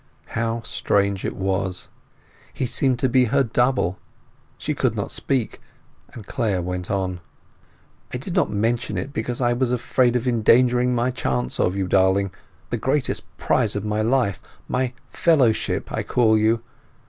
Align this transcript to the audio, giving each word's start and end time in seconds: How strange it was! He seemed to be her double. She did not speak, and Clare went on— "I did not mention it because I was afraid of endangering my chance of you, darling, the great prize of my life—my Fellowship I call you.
How 0.33 0.63
strange 0.63 1.23
it 1.23 1.35
was! 1.35 1.87
He 2.51 2.65
seemed 2.65 2.97
to 2.97 3.07
be 3.07 3.25
her 3.25 3.43
double. 3.43 3.99
She 4.57 4.73
did 4.73 4.95
not 4.95 5.11
speak, 5.11 5.61
and 6.15 6.25
Clare 6.25 6.59
went 6.63 6.89
on— 6.89 7.19
"I 8.11 8.17
did 8.17 8.33
not 8.33 8.49
mention 8.49 8.97
it 8.97 9.13
because 9.13 9.41
I 9.41 9.53
was 9.53 9.71
afraid 9.71 10.15
of 10.15 10.27
endangering 10.27 10.95
my 10.95 11.11
chance 11.11 11.59
of 11.59 11.75
you, 11.75 11.85
darling, 11.87 12.31
the 12.71 12.77
great 12.77 13.07
prize 13.37 13.75
of 13.75 13.85
my 13.85 14.01
life—my 14.01 14.93
Fellowship 15.07 15.91
I 15.91 16.01
call 16.01 16.35
you. 16.35 16.63